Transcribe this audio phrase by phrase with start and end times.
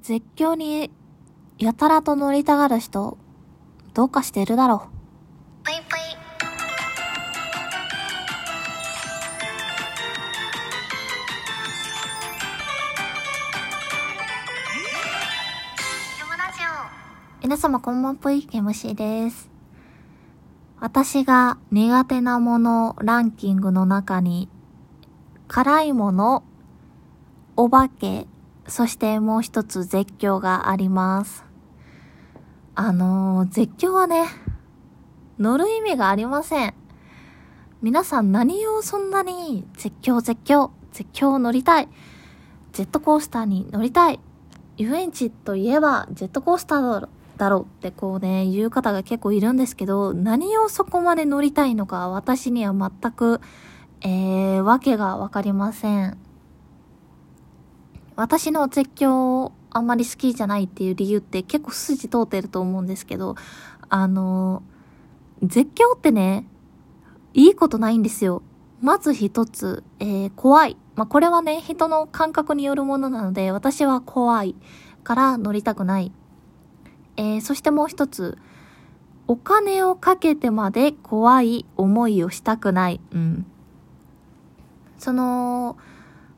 [0.00, 0.90] 絶叫に
[1.58, 3.18] やたらと乗りたがる人、
[3.92, 5.02] どうかしてるだろう。
[17.42, 19.50] 皆様こんばんぷい、MC です。
[20.80, 24.48] 私が苦手なものランキングの中に、
[25.48, 26.44] 辛いもの、
[27.56, 28.26] お化け、
[28.68, 31.44] そしてもう一つ絶叫があります。
[32.74, 34.26] あのー、絶叫はね、
[35.38, 36.74] 乗る意味がありません。
[37.82, 41.88] 皆さん何をそんなに絶叫絶叫、絶叫を乗りたい。
[42.72, 44.20] ジェットコースターに乗りたい。
[44.76, 53.40] 遊園地といえばジェットコースターだろだろうってこうね、言う方が結構いるんですけど、何をそこまで乗りたいのか私には全く、
[54.00, 56.18] えー、わけがわかりません。
[58.16, 63.36] 私の絶叫あんまり好きじゃないっていう理由って結構筋通ってると思うんですけど、
[63.88, 64.62] あの、
[65.42, 66.46] 絶叫ってね、
[67.34, 68.42] いいことないんですよ。
[68.80, 70.76] まず一つ、えー、怖い。
[70.94, 74.54] まあ、これはね、人の感覚によるものなので、私は怖い
[75.04, 76.12] から乗りたくない。
[77.16, 78.36] えー、そしてもう一つ、
[79.28, 83.00] お金をかけてまで怖い思いをしたくない。
[83.12, 83.46] うん。
[84.98, 85.78] その、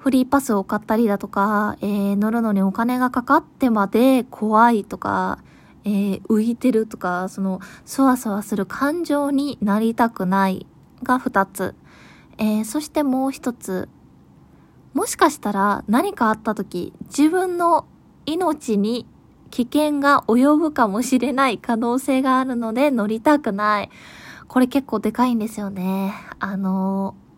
[0.00, 5.38] フリーパスを買ったりだとか、えー、乗るのにお金がかかってまで怖いとか、
[5.84, 10.66] えー、浮いてるとか、その、そわそわする感情になりたくない
[11.02, 11.74] が二つ。
[12.38, 13.90] えー、そしてもう一つ。
[14.94, 17.86] もしかしたら何かあった時、自分の
[18.24, 19.06] 命に
[19.50, 23.90] 危険が及ぶかもしれない可能性があるので乗りたくない。
[24.48, 26.14] これ結構でかいんですよね。
[26.38, 27.29] あのー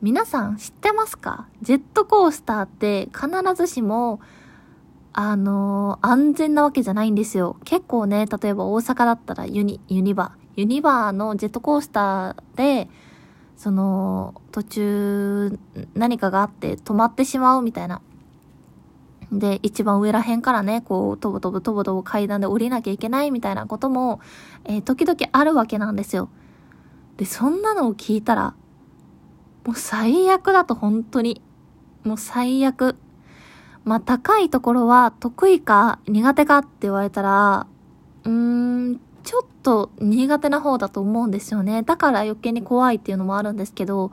[0.00, 1.48] 皆さん知ってますか？
[1.60, 4.20] ジェットコースターって必ずしも、
[5.12, 7.56] あのー安全なわけじゃないんですよ。
[7.64, 10.60] 結構ね、例えば大阪だったらユニ、ユニバー。
[10.60, 12.88] ユニバーのジェットコースターで、
[13.56, 15.58] その、途中、
[15.94, 18.00] 何かがあって止まってしまうみたいな。
[19.32, 24.20] で、一番上ら辺からね、こう、とぼとぼとぼとぼ階段で降りなきゃいけないみたいなことも、
[24.64, 26.28] えー時々あるわけなんですよ。
[27.16, 28.54] で、そんなのを聞いたら、
[29.68, 31.42] もう最悪だと本当に。
[32.02, 32.96] もう最悪。
[33.84, 37.66] まあ高いところは得意か苦手かって言われたら、
[38.24, 41.82] うーん、ちょっと苦手な方だと思うんですよね。
[41.82, 44.10] だから余計に怖いっていうのもあるんですけど、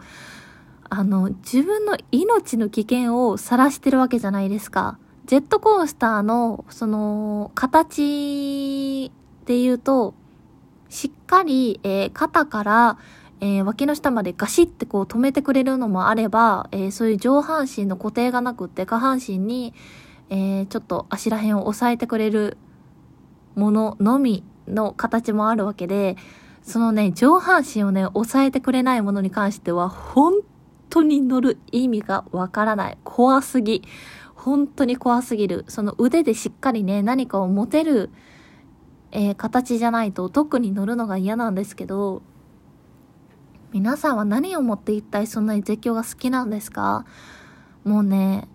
[0.90, 5.00] あの、自分の命の危険を晒してるわけじゃないですか。
[5.26, 9.10] ジェットコースターの、その、形
[9.46, 10.16] で言うと、
[10.90, 12.98] しっかり、えー肩から、
[13.42, 19.74] えー脇の下までガシッてこう止めてくれるのもあれば、えーそういう上半身の固定がなくって下半身に、
[20.30, 22.58] えーちょっと足らへんを押さえてくれる
[23.56, 26.16] もののみの形もあるわけで、
[26.64, 30.34] そのね、上半身をね、押さえてくれないものに関しては、本
[30.90, 32.98] 当に乗る意味がわからない。
[33.04, 33.84] 怖すぎ。
[34.34, 35.66] 本当に怖すぎる。
[35.68, 38.10] その腕でしっかりね、何かを持てる、
[39.12, 42.24] えー形じゃないと特に乗るのが嫌なんですけど、
[43.72, 47.06] 皆さんは何をもって一体そんなに絶叫が好きなんですか？
[47.84, 48.48] もうね、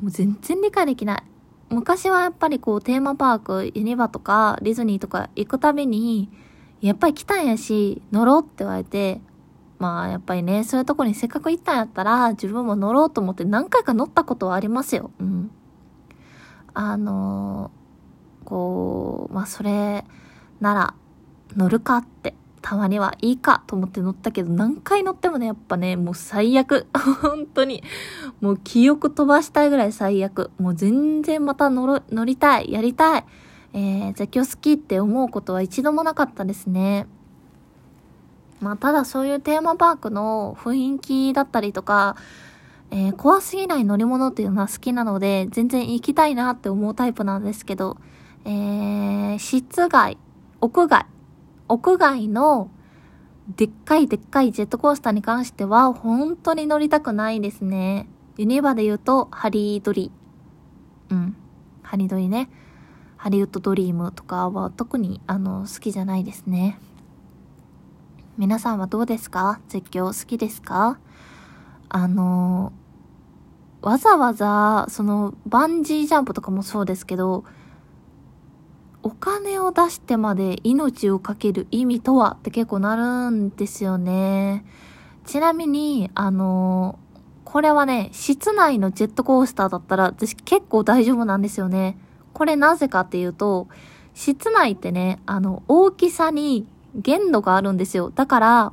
[0.00, 1.22] もう全然理解できない。
[1.70, 6.30] 昔はやっぱりこうテーマパーク、ユニバとかディズニーとか行くたびに、
[6.80, 9.20] やっぱり来たんやし、乗ろうって言われて、
[9.78, 15.10] まあやっぱりね、そういうとこにせっかく行ったんやったら、自分も乗ろうと思って何回か乗ったことはありますよ。
[15.20, 15.50] うん。
[16.74, 17.80] あのー
[18.42, 20.04] こう、まあそれ
[20.60, 20.94] なら
[21.56, 26.86] 乗るかって、たまにはいいかと思って乗ったけど、何回乗ってもね、やっぱね、もう最悪。
[27.22, 27.82] 本当に。
[28.40, 30.50] もう記憶飛ばしたいぐらい最悪。
[30.58, 33.24] もう全然また乗る、乗りたい、やりたい。
[33.72, 37.06] えー、絶叫好きって思うことは一度もなかったですね。
[38.60, 42.16] まあ、ただそういうテーマパークの雰囲気だったりとか、
[42.90, 47.96] えー怖すぎない乗り物っていうのは好きなので、全然行きたいなって思うタイプなんですけど、
[48.44, 50.18] えー、室外、
[50.60, 51.06] 屋外、
[51.70, 52.70] 屋外の
[53.56, 58.08] でっかいでっかいジェットコースターに関しては、本当に乗りたくないですね。
[58.36, 60.12] ユニバで言うと、ハリードリ。
[61.10, 61.36] うん。
[61.82, 62.48] ハリドリね。
[63.16, 66.78] ハリウッドドリームとかは特に、あの、好きじゃないですね。
[68.38, 69.60] 皆さんはどうですか？
[69.68, 70.98] 絶叫好きですか？
[71.88, 72.72] あの、
[73.82, 77.44] わざわざ、その、バンジージャンプとかもそうですけど、
[79.02, 84.64] お金を出してまで命をかける意味とはって結構なるんですよね。
[85.24, 86.98] ちなみに、あの、
[87.44, 91.98] これはね、室内のジェットコースターだったら私結構大丈夫なんですよね。
[92.32, 93.68] これなぜかっていうと、
[94.14, 98.10] 室内ってね、あの、大きさに限度があるんですよ。
[98.14, 98.72] だから、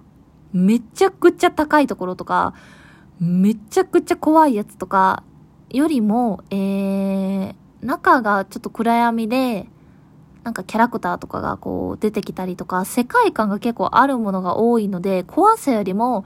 [0.52, 2.54] めちゃくちゃ高いところとか、
[3.20, 5.24] めちゃくちゃ怖いやつとか、
[5.70, 9.70] よりも、えー、中がちょっと暗闇で、
[10.48, 16.24] なんかキャラクターとかがこう出てきたりとか、世界観が結構あるものが多いので、怖さよりも、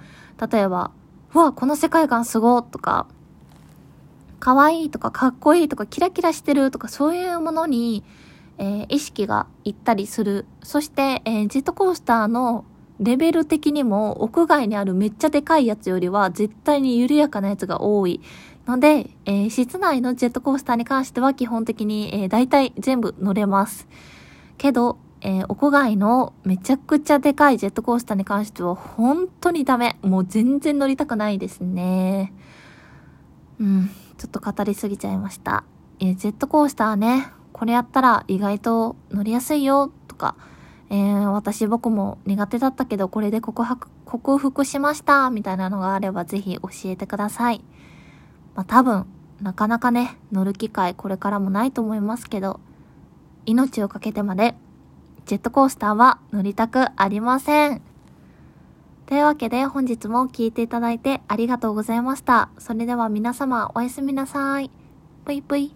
[0.51, 0.91] 例えば、
[1.33, 3.07] うわ、この世界観すごとか、
[4.39, 8.03] 可愛いとかかっこいいとかキラキラしてるとかそういうものに、
[8.59, 10.45] えー、意識がいったりする。
[10.61, 12.63] そして、えー、ジェットコースターの
[12.99, 18.21] レベル的にも屋外にあるめっちゃでかいやつよりは絶対に緩やかなやつが多い。
[18.71, 23.85] ので、えー、室内のジェットコースターに関しては基本的に、えー、大体全部乗れます。
[24.57, 29.97] けど、えー、屋外のめちゃくちゃでかいジェットコースターに関しては本当にダメ。
[30.01, 32.31] もう全然乗りたくないですね。
[33.59, 35.65] うん、ちょっと語りすぎちゃいました。
[35.99, 40.35] え、ジェットコースターね、これやったら意外と乗りやすいよとか、
[40.89, 47.61] えー、私僕も苦手だったけどこれで克服、克服しましたみたいなのがあればぜひ教えてください。
[48.55, 49.05] まあ多分、
[49.41, 52.59] なかなかね、乗る機会これからもないと思いますけど、
[53.45, 54.55] 命を懸けてまで、
[55.25, 57.81] ジェットコースターは乗りたくありません。
[59.05, 62.49] というわけで本日も聴いていただいてありがとうございました。
[62.57, 64.71] それでは皆様おやすみなさい。
[65.25, 65.75] ぷいぷい。